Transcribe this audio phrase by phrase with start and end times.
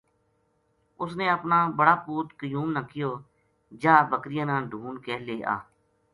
[1.01, 3.11] اس نے اپنا بڑا پُوت قیوم نا کہیو
[3.81, 5.55] جاہ بکریاں نے ڈھُونڈ کے لے آ